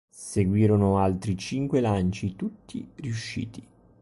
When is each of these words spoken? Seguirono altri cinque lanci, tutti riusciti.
Seguirono 0.09 0.97
altri 0.97 1.37
cinque 1.37 1.79
lanci, 1.79 2.35
tutti 2.35 2.83
riusciti. 2.95 3.63